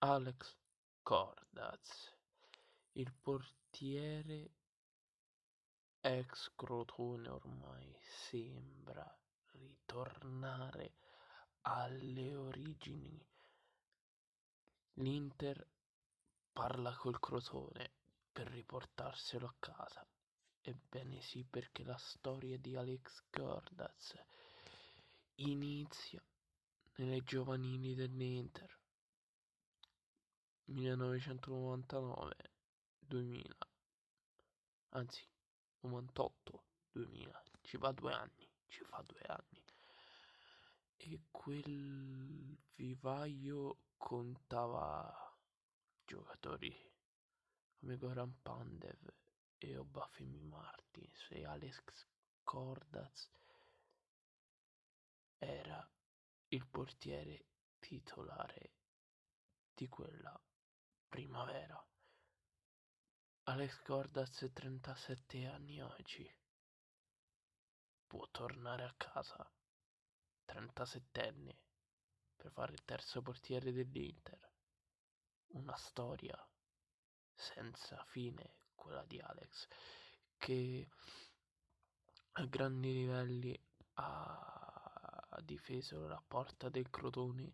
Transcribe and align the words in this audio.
Alex 0.00 0.56
Cordaz, 1.02 2.14
il 2.92 3.12
portiere 3.20 4.52
ex 5.98 6.52
Crotone 6.54 7.28
ormai 7.28 7.98
sembra 8.00 9.04
ritornare 9.54 10.94
alle 11.62 12.36
origini. 12.36 13.26
L'Inter 14.94 15.66
parla 16.52 16.94
col 16.94 17.18
Crotone 17.18 17.90
per 18.30 18.46
riportarselo 18.46 19.46
a 19.48 19.54
casa. 19.58 20.06
Ebbene 20.60 21.20
sì, 21.20 21.42
perché 21.42 21.82
la 21.82 21.98
storia 21.98 22.56
di 22.56 22.76
Alex 22.76 23.24
Cordaz 23.30 24.14
inizia 25.34 26.22
nelle 26.98 27.24
giovanili 27.24 27.96
dell'Inter 27.96 28.77
1999-2000, 30.70 33.56
anzi 34.90 35.26
98-2000, 35.82 37.42
ci 37.62 37.78
fa 37.78 37.90
due 37.92 38.12
anni, 38.12 38.46
ci 38.66 38.84
fa 38.84 39.02
due 39.06 39.22
anni. 39.26 39.64
E 40.96 41.20
quel 41.30 42.58
vivaio 42.74 43.78
contava 43.96 45.34
giocatori 46.04 46.76
come 47.78 47.96
Goran 47.96 48.34
Pandev 48.42 49.14
e 49.58 49.76
Obafemi 49.76 50.40
Martins 50.40 51.28
e 51.30 51.44
Alex 51.44 52.06
Cordaz 52.42 53.30
era 55.38 55.88
il 56.48 56.66
portiere 56.66 57.44
titolare 57.78 58.72
di 59.74 59.88
quella 59.88 60.40
primavera. 61.08 61.82
Alex 63.44 63.80
Cordaz, 63.82 64.50
37 64.52 65.46
anni 65.46 65.80
oggi, 65.80 66.30
può 68.06 68.26
tornare 68.30 68.84
a 68.84 68.94
casa, 68.96 69.50
37enne, 70.46 71.56
per 72.36 72.50
fare 72.52 72.72
il 72.72 72.84
terzo 72.84 73.22
portiere 73.22 73.72
dell'Inter. 73.72 74.52
Una 75.52 75.76
storia 75.76 76.36
senza 77.34 78.04
fine, 78.04 78.56
quella 78.74 79.04
di 79.04 79.18
Alex, 79.18 79.66
che 80.36 80.88
a 82.32 82.44
grandi 82.44 82.92
livelli 82.92 83.58
ha 83.94 85.38
difeso 85.42 86.06
la 86.06 86.22
porta 86.26 86.68
del 86.68 86.90
Crotone 86.90 87.50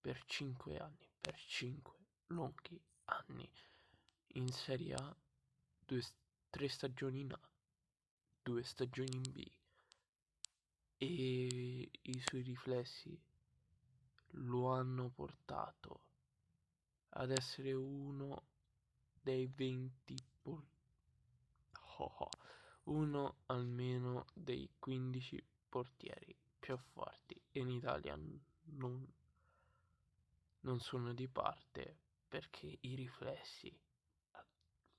per 0.00 0.24
5 0.24 0.78
anni, 0.78 1.08
per 1.20 1.38
5 1.38 1.92
lunghi 2.28 2.82
anni. 3.04 3.48
In 4.34 4.48
Serie 4.48 4.94
A, 4.94 5.16
due, 5.84 6.02
tre 6.50 6.68
stagioni 6.68 7.20
in 7.20 7.32
A, 7.32 7.40
due 8.42 8.62
stagioni 8.62 9.14
in 9.14 9.32
B. 9.32 9.50
E 10.96 11.90
i 12.02 12.22
suoi 12.24 12.42
riflessi 12.42 13.20
lo 14.36 14.72
hanno 14.72 15.10
portato 15.10 16.06
ad 17.10 17.30
essere 17.30 17.72
uno 17.72 18.42
dei 19.20 19.46
20 19.46 20.14
por- 20.42 20.64
oh, 21.98 22.28
uno 22.84 23.36
almeno 23.46 24.26
dei 24.34 24.68
15 24.78 25.42
portieri 25.68 26.36
più 26.58 26.76
forti 26.92 27.40
in 27.52 27.70
Italia 27.70 28.18
non, 28.76 29.06
non 30.60 30.80
sono 30.80 31.12
di 31.12 31.28
parte 31.28 32.03
perché 32.34 32.78
i 32.80 32.96
riflessi 32.96 33.72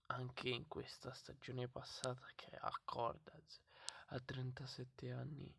anche 0.06 0.48
in 0.48 0.70
questa 0.70 1.14
stagione 1.14 1.68
passata 1.68 2.26
che 2.34 2.56
ha 2.56 2.72
Cordaz 2.86 3.62
a 4.08 4.22
37 4.22 5.12
anni 5.12 5.54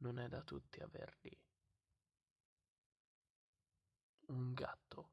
non 0.00 0.18
è 0.18 0.28
da 0.28 0.42
tutti 0.42 0.80
averli. 0.80 1.42
Un 4.26 4.52
gatto 4.52 5.12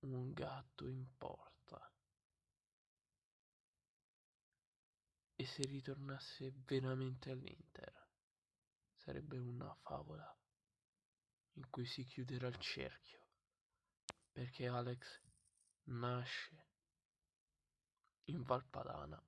un 0.00 0.34
gatto 0.34 0.86
in 0.88 1.06
porta. 1.16 1.90
E 5.36 5.46
se 5.46 5.62
ritornasse 5.62 6.52
veramente 6.66 7.30
all'Inter 7.30 8.08
sarebbe 8.94 9.38
una 9.38 9.74
favola 9.76 10.38
in 11.54 11.70
cui 11.70 11.86
si 11.86 12.04
chiuderà 12.04 12.48
il 12.48 12.58
cerchio. 12.58 13.18
Perché 14.32 14.68
Alex 14.68 15.28
nasce 15.84 16.66
in 18.24 18.42
Valpadana, 18.42 19.22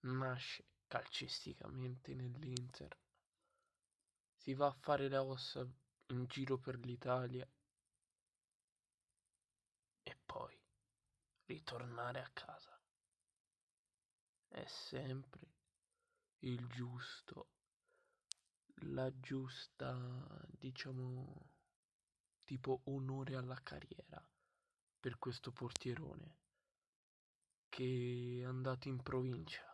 nasce 0.00 0.64
calcisticamente 0.86 2.14
nell'Inter, 2.14 2.98
si 4.34 4.54
va 4.54 4.66
a 4.66 4.72
fare 4.72 5.08
le 5.08 5.16
ossa 5.18 5.66
in 6.06 6.26
giro 6.26 6.58
per 6.58 6.78
l'Italia 6.78 7.48
e 10.02 10.16
poi 10.24 10.58
ritornare 11.46 12.20
a 12.20 12.30
casa. 12.32 12.78
È 14.48 14.64
sempre 14.66 15.54
il 16.40 16.66
giusto, 16.68 17.48
la 18.86 19.10
giusta, 19.20 19.96
diciamo, 20.58 21.51
tipo 22.44 22.82
onore 22.84 23.36
alla 23.36 23.60
carriera 23.62 24.22
per 24.98 25.18
questo 25.18 25.52
portierone 25.52 26.40
che 27.68 28.40
è 28.40 28.44
andato 28.44 28.88
in 28.88 29.02
provincia. 29.02 29.64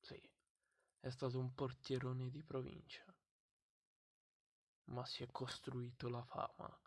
Sì, 0.00 0.20
è 1.00 1.08
stato 1.08 1.38
un 1.38 1.54
portierone 1.54 2.28
di 2.28 2.42
provincia, 2.42 3.02
ma 4.90 5.04
si 5.06 5.22
è 5.22 5.30
costruito 5.32 6.10
la 6.10 6.22
fama 6.24 6.78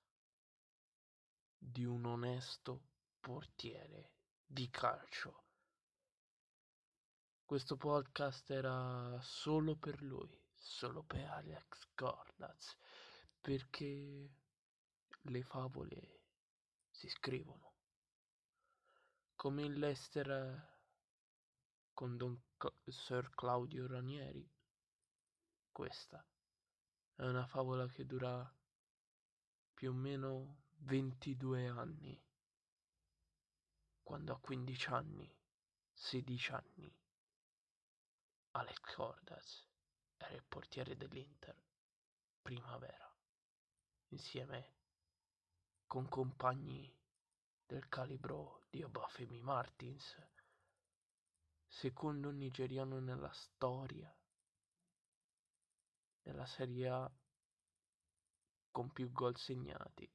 di 1.58 1.84
un 1.84 2.06
onesto 2.06 2.90
portiere 3.20 4.14
di 4.46 4.70
calcio. 4.70 5.46
Questo 7.44 7.76
podcast 7.76 8.50
era 8.52 9.20
solo 9.22 9.76
per 9.76 10.04
lui, 10.04 10.40
solo 10.54 11.02
per 11.04 11.28
Alex 11.28 11.88
Cordaz, 11.96 12.78
perché 13.42 14.30
le 15.26 15.44
favole 15.44 16.22
si 16.90 17.08
scrivono. 17.08 17.74
Come 19.36 19.64
il 19.64 19.78
Leicester 19.78 20.70
con 21.94 22.18
Don 22.18 22.42
Sir 22.86 23.30
Claudio 23.36 23.86
Ranieri. 23.86 24.50
Questa 25.72 26.26
è 27.16 27.24
una 27.24 27.46
favola 27.46 27.88
che 27.88 28.06
dura 28.06 28.52
più 29.74 29.92
o 29.92 29.94
meno 29.94 30.64
22 30.80 31.68
anni. 31.68 32.20
Quando 34.02 34.34
a 34.34 34.40
15 34.40 34.90
anni, 34.90 35.36
16 35.94 36.52
anni, 36.52 36.96
Alex 38.52 38.80
Cordas 38.96 39.68
era 40.18 40.34
il 40.34 40.44
portiere 40.44 40.98
dell'Inter 40.98 41.56
primavera, 42.42 43.16
insieme 44.08 44.81
con 45.92 46.08
compagni 46.08 46.90
del 47.66 47.90
calibro 47.90 48.64
di 48.70 48.82
Obafemi 48.82 49.42
Martins, 49.42 50.18
secondo 51.68 52.32
nigeriano 52.32 53.00
nella 53.02 53.30
storia 53.34 54.10
della 56.22 56.46
Serie 56.46 56.88
A 56.88 57.12
con 58.72 58.94
più 58.94 59.12
gol 59.12 59.36
segnati, 59.36 60.10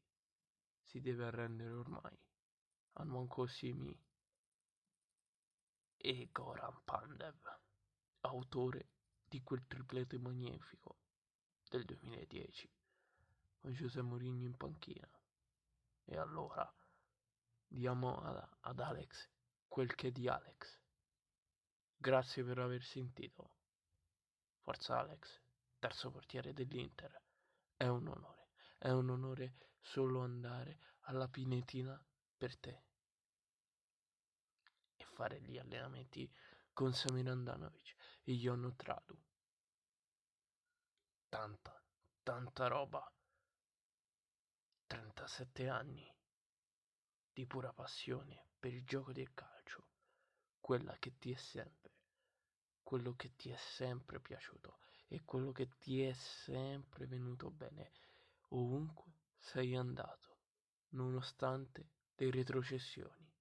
si 0.82 1.02
deve 1.02 1.26
arrendere 1.26 1.74
ormai 1.74 2.18
a 2.94 3.04
Nwanko 3.04 3.46
Simi 3.46 4.02
e 5.98 6.28
Goran 6.32 6.84
Pandev, 6.84 7.60
autore 8.20 8.92
di 9.28 9.42
quel 9.42 9.66
triplete 9.66 10.16
magnifico 10.16 11.00
del 11.68 11.84
2010 11.84 12.72
con 13.58 13.72
José 13.72 14.00
Mourinho 14.00 14.46
in 14.46 14.56
panchina. 14.56 15.06
E 16.06 16.16
allora 16.16 16.72
diamo 17.66 18.16
ad, 18.22 18.48
ad 18.60 18.80
Alex 18.80 19.28
quel 19.66 19.94
che 19.94 20.08
è 20.08 20.10
di 20.10 20.28
Alex. 20.28 20.80
Grazie 21.96 22.44
per 22.44 22.58
aver 22.58 22.82
sentito. 22.82 23.50
Forza 24.60 24.98
Alex, 24.98 25.40
terzo 25.78 26.10
portiere 26.10 26.52
dell'Inter. 26.52 27.20
È 27.76 27.86
un 27.86 28.08
onore, 28.08 28.48
è 28.78 28.90
un 28.90 29.10
onore 29.10 29.56
solo 29.80 30.22
andare 30.22 30.78
alla 31.00 31.28
Pinetina 31.28 32.02
per 32.36 32.56
te 32.58 32.84
e 34.96 35.04
fare 35.04 35.40
gli 35.40 35.58
allenamenti 35.58 36.30
con 36.72 36.92
Samir 36.92 37.28
Andanovic 37.28 37.94
e 38.22 38.34
Jon 38.34 38.74
Tradu. 38.76 39.18
Tanta, 41.28 41.82
tanta 42.22 42.66
roba. 42.66 43.10
30 44.86 45.22
da 45.22 45.26
sette 45.26 45.68
anni 45.68 46.14
di 47.32 47.44
pura 47.46 47.72
passione 47.72 48.50
per 48.58 48.72
il 48.72 48.84
gioco 48.84 49.12
del 49.12 49.34
calcio, 49.34 49.88
quella 50.60 50.96
che 50.98 51.18
ti 51.18 51.32
è 51.32 51.36
sempre, 51.36 51.92
quello 52.82 53.14
che 53.16 53.34
ti 53.34 53.50
è 53.50 53.56
sempre 53.56 54.20
piaciuto 54.20 54.78
e 55.08 55.22
quello 55.24 55.50
che 55.50 55.76
ti 55.78 56.02
è 56.02 56.12
sempre 56.12 57.06
venuto 57.06 57.50
bene 57.50 57.90
ovunque 58.50 59.12
sei 59.38 59.74
andato, 59.74 60.38
nonostante 60.90 61.90
le 62.14 62.30
retrocessioni. 62.30 63.34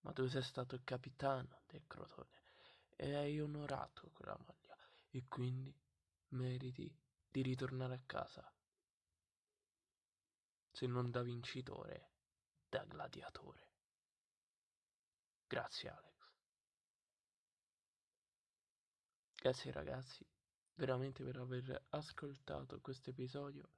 Ma 0.00 0.12
tu 0.12 0.26
sei 0.26 0.42
stato 0.42 0.74
il 0.74 0.82
capitano 0.84 1.62
del 1.66 1.86
Crotone 1.86 2.42
e 2.96 3.14
hai 3.14 3.40
onorato 3.40 4.10
quella 4.12 4.36
maglia 4.44 4.76
e 5.10 5.24
quindi 5.28 5.74
meriti 6.30 6.92
di 7.30 7.42
ritornare 7.42 7.94
a 7.94 8.02
casa. 8.04 8.48
Se 10.74 10.88
non 10.88 11.12
da 11.12 11.22
vincitore, 11.22 12.10
da 12.68 12.84
gladiatore. 12.84 13.68
Grazie 15.46 15.88
Alex. 15.88 16.32
Grazie 19.36 19.70
ragazzi, 19.70 20.26
veramente 20.74 21.22
per 21.22 21.36
aver 21.36 21.80
ascoltato 21.90 22.80
questo 22.80 23.10
episodio. 23.10 23.70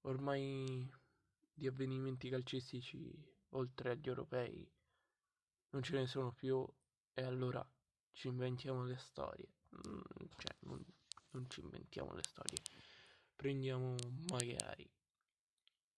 Ormai 0.00 0.92
di 1.54 1.68
avvenimenti 1.68 2.30
calcistici, 2.30 3.14
oltre 3.50 3.90
agli 3.92 4.08
europei, 4.08 4.68
non 5.70 5.84
ce 5.84 5.98
ne 5.98 6.06
sono 6.08 6.32
più 6.32 6.66
e 7.14 7.22
allora 7.22 7.64
ci 8.10 8.26
inventiamo 8.26 8.82
le 8.82 8.96
storie. 8.96 9.52
Mm, 9.86 10.00
cioè, 10.36 10.56
non, 10.62 10.84
non 11.30 11.48
ci 11.48 11.60
inventiamo 11.60 12.12
le 12.12 12.24
storie. 12.24 12.58
Prendiamo 13.36 13.94
magari 14.32 14.90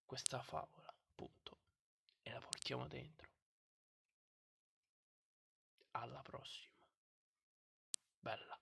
questa 0.08 0.40
favola, 0.40 0.86
appunto, 0.88 1.58
e 2.22 2.32
la 2.32 2.40
portiamo 2.40 2.88
dentro. 2.88 3.28
Alla 5.90 6.22
prossima. 6.22 6.74
Bella. 8.18 8.58